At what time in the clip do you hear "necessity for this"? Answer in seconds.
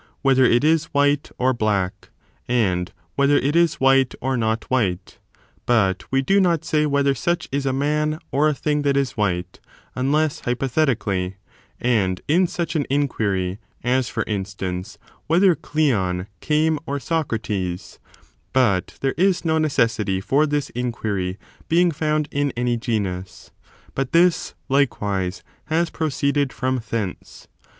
19.59-20.71